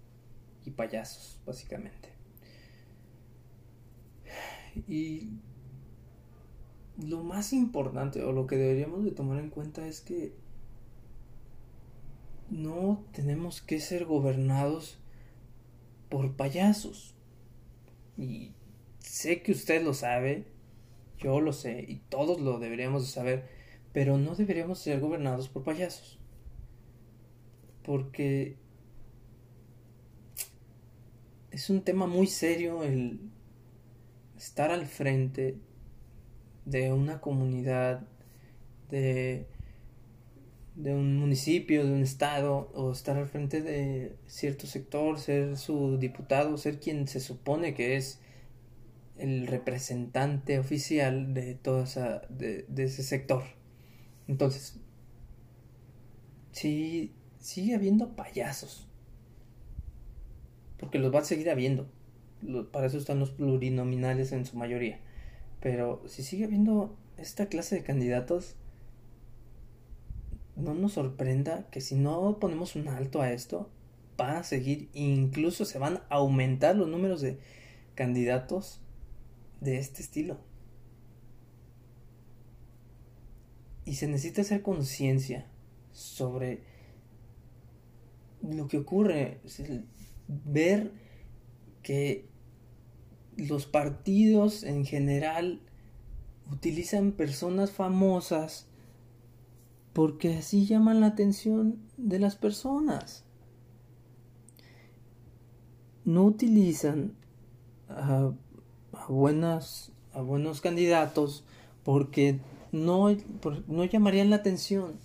y 0.69 0.71
payasos, 0.71 1.39
básicamente. 1.45 2.09
Y 4.87 5.29
lo 6.97 7.23
más 7.23 7.53
importante 7.53 8.23
o 8.23 8.31
lo 8.31 8.47
que 8.47 8.57
deberíamos 8.57 9.03
de 9.03 9.11
tomar 9.11 9.39
en 9.39 9.49
cuenta 9.49 9.87
es 9.87 10.01
que 10.01 10.33
no 12.49 13.03
tenemos 13.13 13.61
que 13.61 13.79
ser 13.79 14.05
gobernados 14.05 14.99
por 16.09 16.35
payasos. 16.35 17.15
Y 18.17 18.53
sé 18.99 19.41
que 19.41 19.51
usted 19.51 19.83
lo 19.83 19.93
sabe, 19.93 20.45
yo 21.17 21.41
lo 21.41 21.53
sé 21.53 21.85
y 21.87 21.97
todos 22.09 22.39
lo 22.41 22.59
deberíamos 22.59 23.03
de 23.03 23.09
saber, 23.09 23.49
pero 23.93 24.17
no 24.17 24.35
deberíamos 24.35 24.79
ser 24.79 24.99
gobernados 24.99 25.49
por 25.49 25.63
payasos. 25.63 26.19
Porque 27.83 28.57
es 31.51 31.69
un 31.69 31.81
tema 31.81 32.07
muy 32.07 32.27
serio 32.27 32.83
el 32.83 33.19
estar 34.37 34.71
al 34.71 34.85
frente 34.85 35.57
de 36.65 36.93
una 36.93 37.19
comunidad, 37.19 38.07
de, 38.89 39.47
un 40.75 41.17
municipio, 41.17 41.85
de 41.85 41.91
un 41.91 42.01
estado, 42.01 42.71
o 42.73 42.91
estar 42.91 43.17
al 43.17 43.27
frente 43.27 43.61
de 43.61 44.15
cierto 44.27 44.67
sector, 44.67 45.19
ser 45.19 45.57
su 45.57 45.97
diputado, 45.97 46.57
ser 46.57 46.79
quien 46.79 47.07
se 47.07 47.19
supone 47.19 47.73
que 47.73 47.95
es 47.97 48.19
el 49.17 49.47
representante 49.47 50.59
oficial 50.59 51.33
de 51.33 51.55
toda 51.55 51.83
esa, 51.83 52.21
de, 52.29 52.65
de 52.69 52.83
ese 52.83 53.03
sector. 53.03 53.43
Entonces, 54.27 54.79
sí, 56.51 57.13
sigue 57.39 57.75
habiendo 57.75 58.15
payasos 58.15 58.88
porque 60.79 60.99
los 60.99 61.13
va 61.13 61.19
a 61.19 61.25
seguir 61.25 61.49
habiendo. 61.49 61.87
Para 62.71 62.87
eso 62.87 62.97
están 62.97 63.19
los 63.19 63.31
plurinominales 63.31 64.31
en 64.31 64.45
su 64.45 64.57
mayoría. 64.57 64.99
Pero 65.59 66.01
si 66.07 66.23
sigue 66.23 66.45
habiendo 66.45 66.95
esta 67.17 67.47
clase 67.47 67.75
de 67.75 67.83
candidatos, 67.83 68.55
no 70.55 70.73
nos 70.73 70.93
sorprenda 70.93 71.67
que 71.69 71.81
si 71.81 71.95
no 71.95 72.39
ponemos 72.39 72.75
un 72.75 72.87
alto 72.87 73.21
a 73.21 73.31
esto, 73.31 73.69
va 74.19 74.39
a 74.39 74.43
seguir, 74.43 74.89
incluso 74.93 75.65
se 75.65 75.79
van 75.79 75.97
a 76.09 76.15
aumentar 76.15 76.75
los 76.75 76.87
números 76.87 77.21
de 77.21 77.39
candidatos 77.95 78.81
de 79.59 79.77
este 79.77 80.01
estilo. 80.01 80.37
Y 83.85 83.95
se 83.95 84.07
necesita 84.07 84.41
hacer 84.41 84.61
conciencia 84.61 85.47
sobre 85.91 86.61
lo 88.41 88.67
que 88.67 88.77
ocurre 88.77 89.39
ver 90.29 90.91
que 91.81 92.29
los 93.35 93.65
partidos 93.65 94.63
en 94.63 94.85
general 94.85 95.61
utilizan 96.51 97.11
personas 97.11 97.71
famosas 97.71 98.67
porque 99.93 100.35
así 100.37 100.65
llaman 100.65 101.01
la 101.01 101.07
atención 101.07 101.79
de 101.97 102.19
las 102.19 102.35
personas. 102.35 103.25
No 106.05 106.25
utilizan 106.25 107.15
a, 107.87 108.31
buenas, 109.07 109.91
a 110.13 110.21
buenos 110.21 110.61
candidatos 110.61 111.43
porque 111.83 112.39
no, 112.71 113.15
no 113.67 113.83
llamarían 113.85 114.29
la 114.29 114.37
atención. 114.37 114.99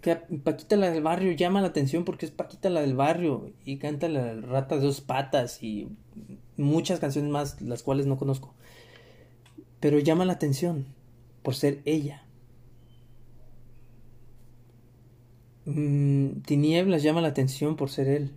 Que 0.00 0.16
Paquita 0.16 0.76
la 0.76 0.90
del 0.90 1.02
barrio 1.02 1.32
llama 1.32 1.60
la 1.60 1.68
atención 1.68 2.04
porque 2.04 2.26
es 2.26 2.32
Paquita 2.32 2.70
la 2.70 2.80
del 2.80 2.94
barrio 2.94 3.52
y 3.64 3.78
canta 3.78 4.08
la 4.08 4.34
rata 4.34 4.76
de 4.76 4.82
dos 4.82 5.00
patas 5.00 5.62
y 5.62 5.88
muchas 6.56 7.00
canciones 7.00 7.30
más, 7.30 7.60
las 7.60 7.82
cuales 7.82 8.06
no 8.06 8.16
conozco. 8.16 8.54
Pero 9.80 9.98
llama 9.98 10.24
la 10.24 10.34
atención 10.34 10.86
por 11.42 11.54
ser 11.54 11.80
ella. 11.84 12.24
Mm, 15.64 16.40
Tinieblas 16.46 17.02
llama 17.02 17.20
la 17.20 17.28
atención 17.28 17.76
por 17.76 17.90
ser 17.90 18.08
él. 18.08 18.32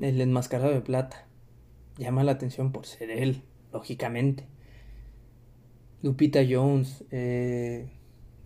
El 0.00 0.20
enmascarado 0.20 0.72
de 0.72 0.80
plata 0.80 1.26
llama 1.98 2.24
la 2.24 2.32
atención 2.32 2.72
por 2.72 2.86
ser 2.86 3.10
él, 3.10 3.42
lógicamente. 3.72 4.46
Lupita 6.02 6.40
Jones, 6.48 7.04
eh, 7.10 7.88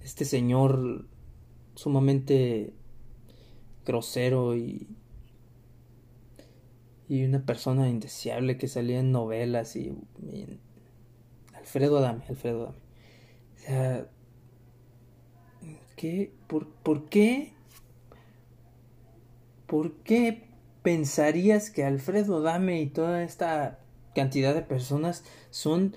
este 0.02 0.25
señor 0.25 1.07
sumamente 1.78 2.73
grosero 3.87 4.56
y, 4.56 4.88
y 7.08 7.25
una 7.25 7.47
persona 7.47 7.88
indeseable 7.88 8.58
que 8.58 8.66
salía 8.66 8.99
en 8.99 9.12
novelas 9.12 9.76
y, 9.76 9.97
Alfredo 11.54 11.99
Adame, 11.99 12.25
Alfredo 12.28 12.62
Adame. 12.62 12.78
O 13.54 13.61
sea, 13.61 14.08
¿qué? 15.94 16.32
¿Por, 16.49 16.66
¿Por 16.66 17.08
qué? 17.08 17.52
¿Por 19.68 19.99
qué 19.99 20.49
pensarías 20.82 21.70
que 21.70 21.85
Alfredo 21.85 22.38
Adame 22.38 22.82
y 22.82 22.88
toda 22.88 23.23
esta 23.23 23.78
cantidad 24.16 24.52
de 24.52 24.62
personas 24.62 25.23
son 25.50 25.94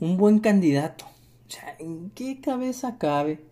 un 0.00 0.16
buen 0.16 0.38
candidato? 0.38 1.04
O 1.48 1.50
sea, 1.50 1.76
¿en 1.78 2.08
qué 2.10 2.40
cabeza 2.40 2.96
cabe 2.96 3.51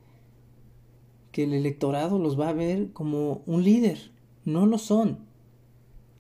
que 1.33 1.45
el 1.45 1.55
electorado 1.55 2.19
los 2.19 2.39
va 2.39 2.49
a 2.49 2.55
ver 2.55 2.93
como 2.93 3.43
un 3.47 3.65
líder. 3.65 4.11
No 4.45 4.67
lo 4.67 4.79
son. 4.79 5.19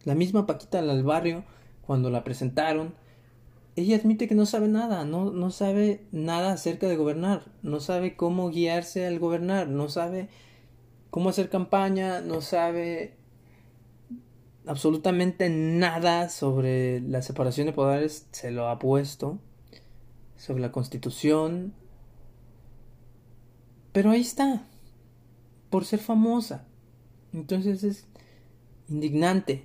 La 0.04 0.14
misma 0.14 0.46
Paquita 0.46 0.82
del 0.82 1.02
barrio, 1.02 1.44
cuando 1.82 2.10
la 2.10 2.24
presentaron, 2.24 2.94
ella 3.76 3.96
admite 3.96 4.28
que 4.28 4.34
no 4.34 4.46
sabe 4.46 4.68
nada, 4.68 5.04
no, 5.04 5.30
no 5.30 5.50
sabe 5.50 6.06
nada 6.12 6.52
acerca 6.52 6.88
de 6.88 6.96
gobernar, 6.96 7.44
no 7.62 7.80
sabe 7.80 8.16
cómo 8.16 8.50
guiarse 8.50 9.06
al 9.06 9.18
gobernar, 9.18 9.68
no 9.68 9.88
sabe 9.88 10.28
cómo 11.10 11.30
hacer 11.30 11.48
campaña, 11.48 12.20
no 12.20 12.40
sabe 12.40 13.16
absolutamente 14.66 15.48
nada 15.50 16.28
sobre 16.28 17.00
la 17.00 17.22
separación 17.22 17.66
de 17.66 17.72
poderes, 17.72 18.28
se 18.32 18.50
lo 18.50 18.68
ha 18.68 18.78
puesto, 18.78 19.38
sobre 20.36 20.62
la 20.62 20.72
constitución, 20.72 21.74
pero 23.92 24.10
ahí 24.10 24.20
está, 24.20 24.66
por 25.70 25.84
ser 25.84 26.00
famosa. 26.00 26.66
Entonces 27.32 27.84
es 27.84 28.06
indignante 28.88 29.64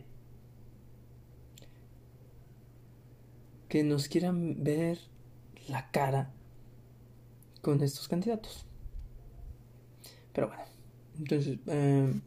que 3.67 3.83
nos 3.83 4.07
quieran 4.07 4.63
ver 4.63 4.99
la 5.67 5.89
cara 5.91 6.31
con 7.61 7.81
estos 7.81 8.07
candidatos. 8.07 8.65
Pero 10.31 10.47
bueno, 10.47 10.63
entonces 11.17 11.57
em, 11.65 12.21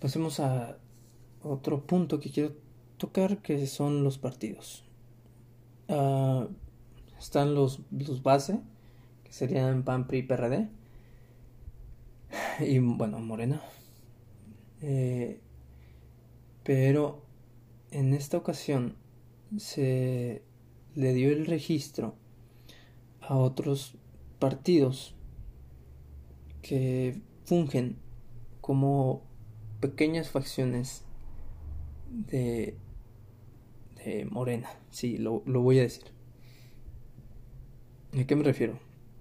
pasemos 0.00 0.40
a 0.40 0.76
otro 1.42 1.86
punto 1.86 2.18
que 2.18 2.30
quiero 2.30 2.54
tocar 2.96 3.38
que 3.38 3.66
son 3.68 4.02
los 4.02 4.18
partidos. 4.18 4.84
Ah, 5.88 6.48
están 7.18 7.54
los, 7.54 7.80
los 7.92 8.22
base, 8.24 8.60
que 9.22 9.32
serían 9.32 9.84
PAN, 9.84 10.08
PRI, 10.08 10.24
PRD 10.24 10.81
y 12.60 12.78
bueno, 12.78 13.18
Morena. 13.18 13.62
Eh, 14.80 15.40
pero 16.64 17.22
en 17.90 18.14
esta 18.14 18.36
ocasión 18.38 18.96
se 19.56 20.42
le 20.94 21.14
dio 21.14 21.30
el 21.30 21.46
registro 21.46 22.14
a 23.20 23.36
otros 23.36 23.96
partidos 24.38 25.14
que 26.62 27.20
fungen 27.44 27.96
como 28.60 29.22
pequeñas 29.80 30.30
facciones 30.30 31.04
de, 32.10 32.76
Morena. 34.30 34.68
Sí, 34.90 35.16
lo, 35.16 35.42
lo 35.46 35.60
voy 35.62 35.78
a 35.78 35.82
decir. 35.82 36.04
¿A 38.18 38.24
qué 38.24 38.34
me 38.34 38.42
refiero? 38.42 38.78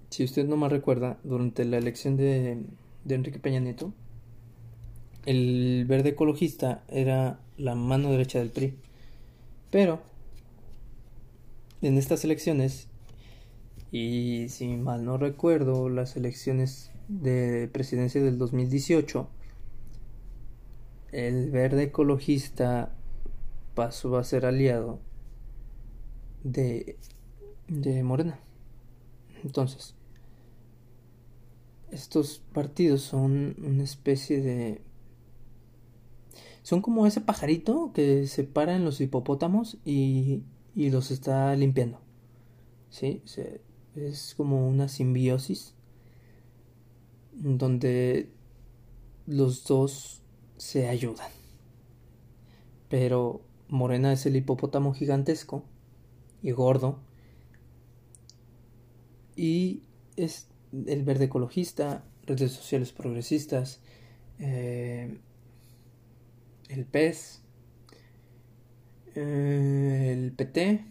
Si 0.09 0.23
usted 0.23 0.47
no 0.47 0.57
me 0.57 0.67
recuerda, 0.69 1.19
durante 1.23 1.65
la 1.65 1.77
elección 1.77 2.17
de 2.17 2.65
de 3.03 3.15
Enrique 3.15 3.39
Peña 3.39 3.59
Nieto, 3.59 3.93
el 5.25 5.85
verde 5.87 6.09
ecologista 6.09 6.83
era 6.87 7.39
la 7.57 7.75
mano 7.75 8.11
derecha 8.11 8.39
del 8.39 8.49
PRI. 8.49 8.75
Pero 9.69 10.01
en 11.81 11.97
estas 11.97 12.23
elecciones, 12.23 12.87
y 13.91 14.47
si 14.49 14.67
mal 14.67 15.05
no 15.05 15.17
recuerdo, 15.17 15.89
las 15.89 16.15
elecciones 16.15 16.91
de 17.07 17.69
presidencia 17.71 18.21
del 18.21 18.37
2018, 18.37 19.27
el 21.11 21.51
verde 21.51 21.83
ecologista 21.83 22.93
pasó 23.75 24.17
a 24.17 24.23
ser 24.23 24.45
aliado 24.45 24.99
de, 26.43 26.97
de 27.67 28.03
Morena. 28.03 28.39
Entonces, 29.43 29.95
estos 31.91 32.41
partidos 32.53 33.01
son 33.01 33.55
una 33.63 33.83
especie 33.83 34.41
de... 34.41 34.81
Son 36.63 36.81
como 36.81 37.07
ese 37.07 37.21
pajarito 37.21 37.91
que 37.93 38.27
se 38.27 38.43
para 38.43 38.75
en 38.75 38.85
los 38.85 39.01
hipopótamos 39.01 39.77
y, 39.83 40.43
y 40.75 40.89
los 40.89 41.11
está 41.11 41.55
limpiando. 41.55 41.99
¿Sí? 42.89 43.21
es 43.95 44.35
como 44.35 44.67
una 44.67 44.87
simbiosis 44.87 45.75
donde 47.33 48.29
los 49.25 49.65
dos 49.65 50.21
se 50.57 50.87
ayudan. 50.87 51.29
Pero 52.89 53.41
Morena 53.67 54.13
es 54.13 54.25
el 54.25 54.35
hipopótamo 54.35 54.93
gigantesco 54.93 55.63
y 56.41 56.51
gordo. 56.51 56.99
Y 59.35 59.83
es 60.17 60.50
el 60.71 61.03
verde 61.03 61.25
ecologista, 61.25 62.03
redes 62.25 62.51
sociales 62.51 62.91
progresistas, 62.91 63.81
eh, 64.39 65.17
el 66.69 66.85
PES, 66.85 67.41
eh, 69.15 70.09
el 70.13 70.31
PT, 70.31 70.85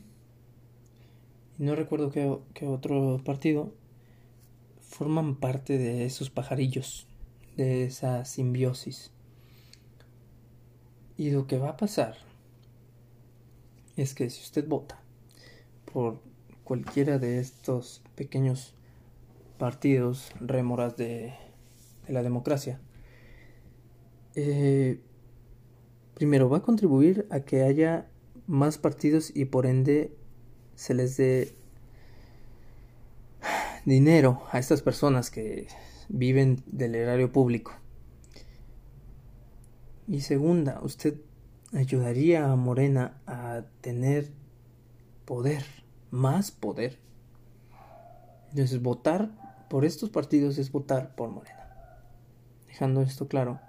no 1.58 1.74
recuerdo 1.74 2.10
qué, 2.10 2.38
qué 2.54 2.66
otro 2.66 3.20
partido, 3.24 3.74
forman 4.80 5.36
parte 5.36 5.78
de 5.78 6.04
esos 6.04 6.30
pajarillos, 6.30 7.06
de 7.56 7.84
esa 7.84 8.24
simbiosis. 8.24 9.12
Y 11.16 11.30
lo 11.30 11.46
que 11.46 11.58
va 11.58 11.70
a 11.70 11.76
pasar 11.76 12.16
es 13.96 14.14
que 14.14 14.30
si 14.30 14.42
usted 14.42 14.66
vota 14.66 15.00
por 15.92 16.20
cualquiera 16.64 17.18
de 17.18 17.40
estos 17.40 18.02
pequeños 18.14 18.74
partidos 19.60 20.32
rémoras 20.40 20.96
de, 20.96 21.34
la 22.08 22.22
democracia. 22.22 22.80
Eh, 24.34 25.00
primero, 26.14 26.48
va 26.48 26.58
a 26.58 26.62
contribuir 26.62 27.26
a 27.30 27.40
que 27.40 27.62
haya 27.62 28.08
más 28.46 28.78
partidos 28.78 29.30
y 29.36 29.44
por 29.44 29.66
ende 29.66 30.16
se 30.74 30.94
les 30.94 31.18
dé 31.18 31.54
dinero 33.84 34.42
a 34.50 34.58
estas 34.58 34.80
personas 34.80 35.30
que 35.30 35.68
viven 36.08 36.62
del 36.66 36.94
erario 36.94 37.30
público. 37.30 37.72
Y 40.08 40.22
segunda, 40.22 40.80
usted 40.82 41.20
ayudaría 41.74 42.50
a 42.50 42.56
Morena 42.56 43.20
a 43.26 43.64
tener 43.82 44.32
poder, 45.26 45.64
más 46.10 46.50
poder. 46.50 46.98
Entonces, 48.50 48.82
votar 48.82 49.39
por 49.70 49.84
estos 49.84 50.10
partidos 50.10 50.58
es 50.58 50.72
votar 50.72 51.14
por 51.14 51.30
Morena. 51.30 51.64
Dejando 52.66 53.02
esto 53.02 53.28
claro. 53.28 53.60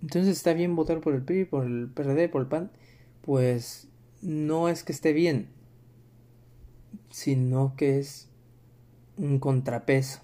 Entonces 0.00 0.36
está 0.36 0.52
bien 0.52 0.76
votar 0.76 1.00
por 1.00 1.14
el 1.14 1.24
PRI, 1.24 1.46
por 1.46 1.66
el 1.66 1.90
PRD, 1.90 2.28
por 2.28 2.42
el 2.42 2.46
PAN. 2.46 2.70
Pues 3.20 3.88
no 4.22 4.68
es 4.68 4.84
que 4.84 4.92
esté 4.92 5.12
bien, 5.12 5.48
sino 7.10 7.74
que 7.76 7.98
es 7.98 8.28
un 9.16 9.40
contrapeso. 9.40 10.20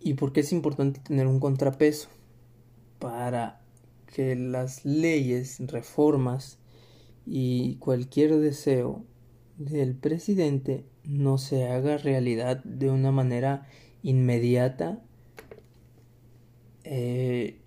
¿Y 0.00 0.14
por 0.14 0.32
qué 0.32 0.40
es 0.40 0.50
importante 0.50 0.98
tener 0.98 1.28
un 1.28 1.38
contrapeso? 1.38 2.08
Para 2.98 3.60
que 4.12 4.34
las 4.34 4.84
leyes, 4.84 5.60
reformas 5.68 6.58
y 7.24 7.76
cualquier 7.76 8.36
deseo 8.38 9.04
del 9.58 9.94
presidente 9.94 10.84
no 11.04 11.38
se 11.38 11.66
haga 11.68 11.96
realidad 11.98 12.62
de 12.64 12.90
una 12.90 13.12
manera 13.12 13.66
inmediata 14.02 15.02
eh, 16.84 17.58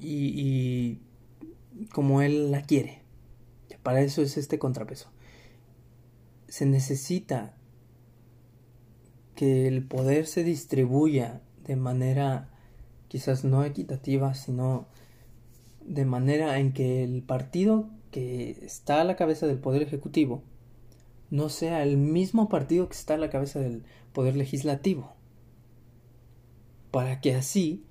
y, 0.00 0.98
como 1.92 2.22
él 2.22 2.50
la 2.50 2.62
quiere. 2.62 3.02
Para 3.82 4.00
eso 4.00 4.22
es 4.22 4.36
este 4.36 4.58
contrapeso. 4.58 5.10
Se 6.48 6.66
necesita 6.66 7.54
que 9.34 9.68
el 9.68 9.84
poder 9.84 10.26
se 10.26 10.42
distribuya 10.42 11.40
de 11.64 11.76
manera 11.76 12.50
quizás 13.08 13.44
no 13.44 13.64
equitativa, 13.64 14.34
sino 14.34 14.88
de 15.84 16.04
manera 16.04 16.58
en 16.58 16.72
que 16.72 17.04
el 17.04 17.22
partido 17.22 17.88
que 18.10 18.50
está 18.62 19.00
a 19.00 19.04
la 19.04 19.16
cabeza 19.16 19.46
del 19.46 19.58
poder 19.58 19.82
ejecutivo 19.82 20.42
no 21.30 21.48
sea 21.48 21.82
el 21.82 21.96
mismo 21.96 22.48
partido 22.48 22.88
que 22.88 22.96
está 22.96 23.14
a 23.14 23.18
la 23.18 23.30
cabeza 23.30 23.60
del 23.60 23.84
poder 24.12 24.36
legislativo. 24.36 25.14
Para 26.90 27.20
que 27.20 27.34
así, 27.34 27.84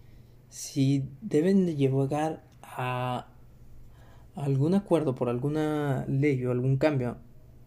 si 0.49 1.03
deben 1.21 1.65
de 1.65 1.75
a 2.63 3.27
algún 4.36 4.73
acuerdo 4.73 5.15
por 5.15 5.30
alguna 5.30 6.06
ley 6.08 6.43
o 6.45 6.51
algún 6.51 6.77
cambio 6.77 7.17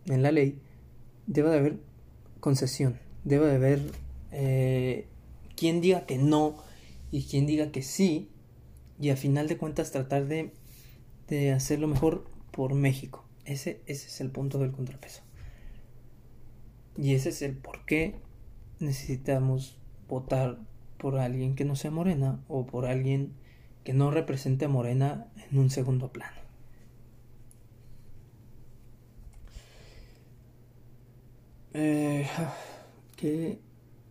en 0.06 0.22
la 0.22 0.32
ley, 0.32 0.60
debe 1.26 1.50
de 1.50 1.58
haber 1.58 1.80
concesión, 2.40 2.98
debe 3.24 3.46
de 3.46 3.56
haber 3.56 3.80
eh, 4.32 5.06
quien 5.56 5.80
diga 5.80 6.06
que 6.06 6.18
no 6.18 6.56
y 7.12 7.24
quien 7.24 7.46
diga 7.46 7.70
que 7.70 7.82
sí, 7.82 8.28
y 9.00 9.10
a 9.10 9.16
final 9.16 9.48
de 9.48 9.56
cuentas 9.56 9.92
tratar 9.92 10.26
de, 10.26 10.52
de 11.28 11.52
hacerlo 11.52 11.88
mejor 11.88 12.29
por 12.50 12.74
México. 12.74 13.24
Ese, 13.44 13.80
ese 13.86 14.08
es 14.08 14.20
el 14.20 14.30
punto 14.30 14.58
del 14.58 14.72
contrapeso. 14.72 15.22
Y 16.96 17.14
ese 17.14 17.30
es 17.30 17.42
el 17.42 17.56
por 17.56 17.84
qué 17.84 18.16
necesitamos 18.78 19.78
votar 20.08 20.58
por 20.98 21.18
alguien 21.18 21.54
que 21.54 21.64
no 21.64 21.76
sea 21.76 21.90
morena 21.90 22.40
o 22.48 22.66
por 22.66 22.86
alguien 22.86 23.32
que 23.84 23.94
no 23.94 24.10
represente 24.10 24.66
a 24.66 24.68
Morena 24.68 25.26
en 25.50 25.58
un 25.58 25.70
segundo 25.70 26.12
plano. 26.12 26.38
Eh, 31.72 32.26
qué, 33.16 33.58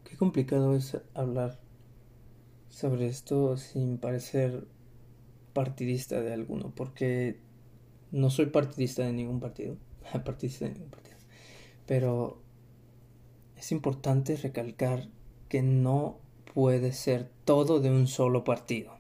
qué 0.06 0.18
complicado 0.18 0.76
es 0.76 0.98
hablar 1.14 1.60
sobre 2.70 3.08
esto 3.08 3.58
sin 3.58 3.98
parecer 3.98 4.66
partidista 5.54 6.22
de 6.22 6.34
alguno, 6.34 6.72
porque 6.74 7.40
no 8.12 8.30
soy 8.30 8.48
partidista 8.48 9.04
de 9.04 9.14
ningún 9.14 9.40
partido, 9.40 9.78
partidista 10.26 10.66
de 10.66 10.72
ningún 10.72 10.90
partido, 10.90 11.18
pero 11.86 12.42
es 13.56 13.72
importante 13.72 14.36
recalcar 14.38 15.10
que 15.50 15.62
no 15.62 16.20
puede 16.54 16.94
ser 16.94 17.30
todo 17.46 17.80
de 17.80 17.92
un 17.92 18.08
solo 18.08 18.44
partido. 18.44 18.98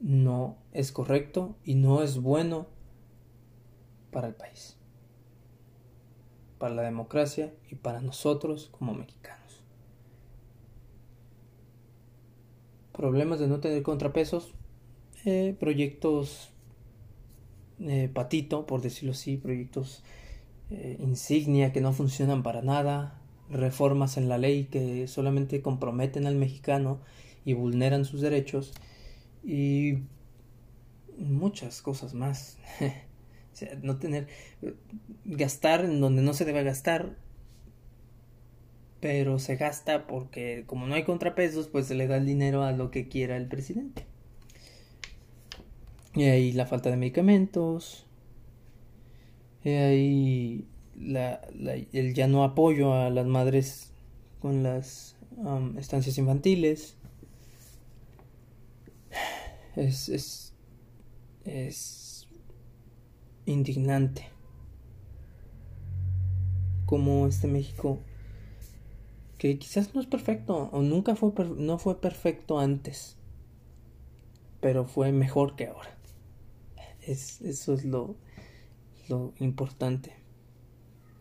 No 0.00 0.58
es 0.72 0.92
correcto 0.92 1.56
y 1.64 1.74
no 1.74 2.02
es 2.02 2.20
bueno 2.20 2.66
para 4.10 4.28
el 4.28 4.34
país, 4.34 4.76
para 6.58 6.74
la 6.74 6.82
democracia 6.82 7.52
y 7.70 7.74
para 7.74 8.00
nosotros 8.00 8.68
como 8.70 8.94
mexicanos. 8.94 9.64
Problemas 12.92 13.40
de 13.40 13.48
no 13.48 13.60
tener 13.60 13.82
contrapesos, 13.82 14.54
eh, 15.24 15.56
proyectos 15.58 16.53
eh, 17.80 18.10
patito, 18.12 18.66
por 18.66 18.82
decirlo 18.82 19.12
así, 19.12 19.36
proyectos 19.36 20.02
eh, 20.70 20.96
insignia 21.00 21.72
que 21.72 21.80
no 21.80 21.92
funcionan 21.92 22.42
para 22.42 22.62
nada, 22.62 23.20
reformas 23.50 24.16
en 24.16 24.28
la 24.28 24.38
ley 24.38 24.64
que 24.64 25.06
solamente 25.08 25.60
comprometen 25.60 26.26
al 26.26 26.36
mexicano 26.36 27.00
y 27.44 27.52
vulneran 27.54 28.04
sus 28.04 28.20
derechos 28.20 28.72
y 29.44 29.98
muchas 31.18 31.82
cosas 31.82 32.14
más. 32.14 32.58
o 32.80 33.56
sea, 33.56 33.78
no 33.82 33.98
tener 33.98 34.28
gastar 35.24 35.84
en 35.84 36.00
donde 36.00 36.22
no 36.22 36.32
se 36.34 36.44
debe 36.44 36.64
gastar, 36.64 37.16
pero 39.00 39.38
se 39.38 39.56
gasta 39.56 40.06
porque 40.06 40.64
como 40.66 40.86
no 40.86 40.94
hay 40.94 41.04
contrapesos, 41.04 41.68
pues 41.68 41.86
se 41.86 41.94
le 41.94 42.06
da 42.06 42.16
el 42.16 42.26
dinero 42.26 42.62
a 42.62 42.72
lo 42.72 42.90
que 42.90 43.08
quiera 43.08 43.36
el 43.36 43.48
presidente. 43.48 44.06
Y 46.14 46.24
ahí 46.24 46.52
la 46.52 46.66
falta 46.66 46.90
de 46.90 46.96
medicamentos, 46.96 48.06
ahí 49.64 50.66
la, 50.96 51.40
el 51.92 52.14
ya 52.14 52.28
no 52.28 52.44
apoyo 52.44 52.94
a 52.94 53.10
las 53.10 53.26
madres 53.26 53.92
con 54.40 54.62
las 54.62 55.16
estancias 55.78 56.16
infantiles. 56.18 56.96
Es, 59.74 60.08
es, 60.08 60.54
es 61.44 62.28
indignante 63.44 64.28
como 66.86 67.26
este 67.26 67.48
México 67.48 67.98
que 69.38 69.58
quizás 69.58 69.94
no 69.94 70.00
es 70.00 70.06
perfecto 70.06 70.70
o 70.72 70.80
nunca 70.82 71.16
fue 71.16 71.32
no 71.56 71.78
fue 71.78 72.00
perfecto 72.00 72.58
antes 72.58 73.16
pero 74.60 74.84
fue 74.84 75.12
mejor 75.12 75.56
que 75.56 75.66
ahora 75.66 75.93
es, 77.06 77.40
eso 77.42 77.74
es 77.74 77.84
lo 77.84 78.16
lo 79.08 79.32
importante. 79.40 80.12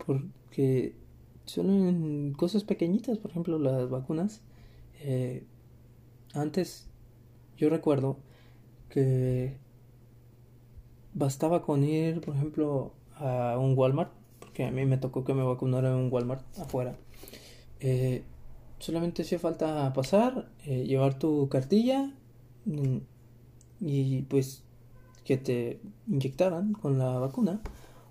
Porque 0.05 0.95
son 1.45 2.33
cosas 2.33 2.63
pequeñitas, 2.63 3.17
por 3.17 3.31
ejemplo, 3.31 3.59
las 3.59 3.89
vacunas. 3.89 4.41
Eh, 5.01 5.43
antes 6.33 6.87
yo 7.57 7.69
recuerdo 7.69 8.17
que 8.89 9.57
bastaba 11.13 11.61
con 11.61 11.83
ir, 11.83 12.21
por 12.21 12.35
ejemplo, 12.35 12.93
a 13.15 13.57
un 13.59 13.77
Walmart, 13.77 14.11
porque 14.39 14.65
a 14.65 14.71
mí 14.71 14.85
me 14.85 14.97
tocó 14.97 15.23
que 15.23 15.33
me 15.33 15.43
vacunara 15.43 15.89
en 15.89 15.95
un 15.95 16.11
Walmart 16.11 16.43
afuera. 16.57 16.97
Eh, 17.79 18.23
solamente 18.79 19.23
hacía 19.23 19.39
falta 19.39 19.91
pasar, 19.93 20.49
eh, 20.65 20.85
llevar 20.85 21.19
tu 21.19 21.49
cartilla 21.49 22.13
mm, 22.65 22.97
y 23.81 24.21
pues 24.23 24.63
que 25.23 25.37
te 25.37 25.79
inyectaran 26.07 26.73
con 26.73 26.97
la 26.97 27.17
vacuna 27.19 27.61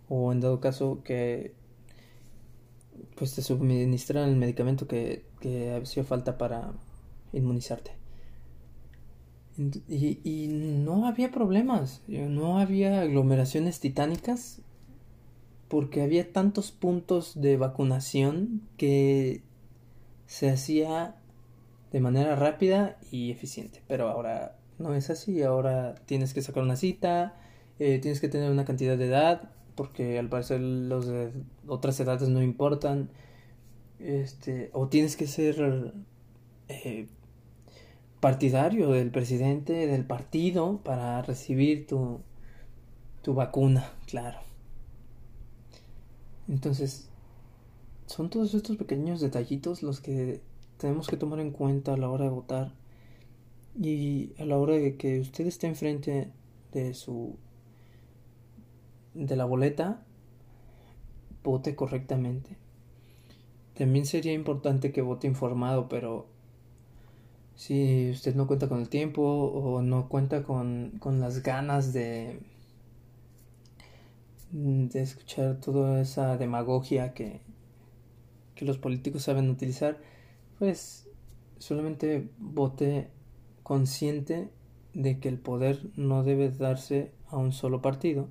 o 0.09 0.33
en 0.33 0.40
dado 0.40 0.61
caso 0.61 1.03
que 1.05 1.55
pues 3.16 3.35
te 3.35 3.42
suministraran 3.42 4.29
el 4.29 4.37
medicamento 4.37 4.87
que, 4.87 5.25
que 5.40 5.72
hacía 5.75 6.05
falta 6.05 6.38
para 6.38 6.72
inmunizarte. 7.33 7.92
Y, 9.88 10.20
y, 10.25 10.48
no 10.48 11.07
había 11.07 11.31
problemas, 11.31 12.03
no 12.09 12.59
había 12.59 13.03
aglomeraciones 13.03 13.81
titánicas 13.81 14.62
porque 15.68 16.03
había 16.03 16.33
tantos 16.33 16.72
puntos 16.72 17.40
de 17.40 17.59
vacunación 17.59 18.62
que 18.79 19.42
se 20.27 20.51
hacía 20.51 21.16
de 21.92 22.01
manera 22.01 22.35
rápida 22.35 22.98
y 23.11 23.31
eficiente. 23.31 23.83
Pero 23.88 24.09
ahora 24.09 24.57
no 24.83 24.95
es 24.95 25.11
así. 25.11 25.42
Ahora 25.42 25.95
tienes 26.07 26.35
que 26.35 26.42
sacar 26.42 26.62
una 26.62 26.77
cita, 26.77 27.37
eh, 27.79 27.99
tienes 28.01 28.21
que 28.21 28.29
tener 28.29 28.51
una 28.51 28.64
cantidad 28.64 28.99
de 28.99 29.07
edad, 29.07 29.51
porque 29.75 30.18
al 30.18 30.29
parecer 30.29 30.61
los 30.61 31.07
de 31.07 31.33
otras 31.66 31.99
edades 32.01 32.29
no 32.29 32.42
importan. 32.42 33.11
Este, 33.99 34.71
o 34.73 34.88
tienes 34.88 35.16
que 35.16 35.27
ser 35.27 35.95
eh, 36.68 37.07
partidario 38.21 38.90
del 38.90 39.11
presidente 39.11 39.87
del 39.87 40.05
partido 40.05 40.79
para 40.85 41.23
recibir 41.23 41.87
tu, 41.87 42.21
tu 43.23 43.35
vacuna, 43.35 43.92
claro. 44.07 44.38
Entonces, 46.49 47.09
son 48.07 48.29
todos 48.29 48.55
estos 48.55 48.77
pequeños 48.77 49.21
detallitos 49.21 49.83
los 49.83 50.01
que 50.01 50.40
tenemos 50.79 51.07
que 51.07 51.16
tomar 51.16 51.40
en 51.40 51.53
cuenta 51.53 51.95
a 51.95 51.97
la 51.97 52.11
hora 52.11 52.25
de 52.25 52.31
votar 52.31 52.73
y 53.80 54.32
a 54.38 54.44
la 54.44 54.58
hora 54.58 54.74
de 54.74 54.96
que 54.96 55.20
usted 55.20 55.46
esté 55.46 55.66
enfrente 55.66 56.30
de 56.72 56.94
su 56.94 57.37
de 59.14 59.37
la 59.37 59.44
boleta, 59.44 60.02
vote 61.44 61.74
correctamente. 61.76 62.56
También 63.74 64.06
sería 64.06 64.32
importante 64.32 64.92
que 64.92 65.02
vote 65.02 65.26
informado, 65.26 65.88
pero 65.88 66.26
si 67.54 68.11
usted 68.11 68.35
no 68.35 68.46
cuenta 68.46 68.68
con 68.68 68.80
el 68.80 68.88
tiempo 68.88 69.22
o 69.22 69.82
no 69.82 70.08
cuenta 70.08 70.42
con, 70.42 70.92
con 70.98 71.20
las 71.20 71.42
ganas 71.42 71.92
de, 71.92 72.40
de 74.50 75.02
escuchar 75.02 75.61
toda 75.61 76.00
esa 76.00 76.37
demagogia 76.37 77.12
que, 77.14 77.40
que 78.54 78.64
los 78.64 78.78
políticos 78.78 79.22
saben 79.22 79.50
utilizar, 79.50 79.98
pues 80.58 81.08
solamente 81.58 82.28
vote 82.38 83.08
consciente 83.62 84.51
de 84.94 85.18
que 85.18 85.29
el 85.29 85.38
poder 85.38 85.81
no 85.96 86.22
debe 86.22 86.51
darse 86.51 87.12
a 87.29 87.37
un 87.37 87.53
solo 87.53 87.81
partido, 87.81 88.29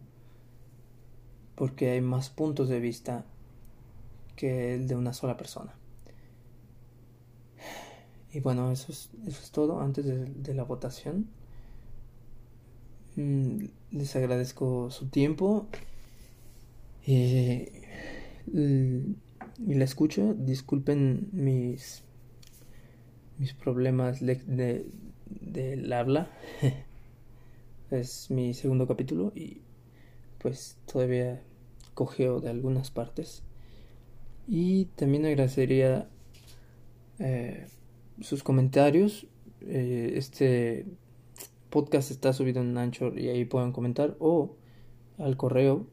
porque 1.56 1.91
hay 1.91 2.02
más 2.02 2.30
puntos 2.30 2.70
de 2.70 2.80
vista 2.80 3.26
que 4.36 4.74
el 4.76 4.88
de 4.88 4.96
una 4.96 5.13
sola 5.13 5.38
persona. 5.38 5.76
Y 8.34 8.39
bueno, 8.39 8.72
eso 8.72 8.91
es, 8.91 9.10
eso 9.28 9.41
es 9.44 9.52
todo 9.52 9.82
antes 9.82 10.06
de, 10.06 10.54
la 10.54 10.63
votación. 10.63 11.28
Mm, 13.15 13.65
les 13.91 14.15
agradezco 14.15 14.89
su 14.89 15.08
tiempo. 15.08 15.67
y 17.06 17.65
la 19.58 19.84
escucho. 19.84 20.34
Disculpen 20.34 21.30
mis, 21.34 22.04
mis 23.38 23.54
problemas 23.54 24.22
de, 24.22 24.86
del 25.39 25.91
habla. 25.94 26.30
es 27.91 28.32
mi 28.32 28.54
segundo 28.54 28.88
capítulo 28.88 29.32
y 29.36 29.62
pues 30.39 30.78
todavía 30.91 31.41
cogeo 31.94 32.41
de 32.41 32.50
algunas 32.50 32.91
partes. 32.91 33.44
Y 34.48 34.86
también 34.96 35.26
agradecería 35.26 36.10
eh, 37.20 37.67
sus 38.22 38.44
comentarios. 38.44 39.28
Eh, 39.62 40.13
este 40.15 40.86
podcast 41.70 42.12
está 42.12 42.34
subido 42.34 42.62
en 42.62 42.78
Anchor 42.78 43.17
y 43.17 43.30
ahí 43.30 43.46
pueden 43.46 43.72
comentar 43.72 44.15
o 44.20 44.56
al 45.17 45.38
correo 45.38 45.88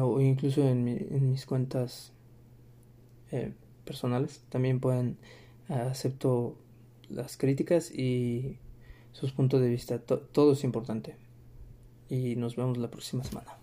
o 0.00 0.20
incluso 0.20 0.68
en, 0.68 0.84
mis 1.30 1.46
cuentas 1.46 2.12
eh, 3.30 3.52
personales 3.84 4.44
también 4.50 4.78
pueden 4.80 5.16
acepto 5.68 6.56
las 7.08 7.36
críticas 7.36 7.90
y 7.90 8.58
sus 9.12 9.32
puntos 9.32 9.60
de 9.60 9.68
vista. 9.68 9.98
Todo 9.98 10.52
es 10.52 10.64
importante. 10.64 11.16
Y 12.08 12.36
nos 12.36 12.56
vemos 12.56 12.78
la 12.78 12.90
próxima 12.90 13.24
semana 13.24 13.61